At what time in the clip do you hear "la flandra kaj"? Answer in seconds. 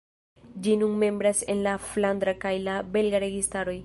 1.67-2.57